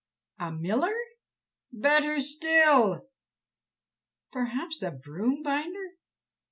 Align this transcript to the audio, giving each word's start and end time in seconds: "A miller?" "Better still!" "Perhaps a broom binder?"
"A 0.39 0.51
miller?" 0.51 0.95
"Better 1.71 2.21
still!" 2.21 3.07
"Perhaps 4.31 4.81
a 4.81 4.89
broom 4.89 5.43
binder?" 5.43 5.91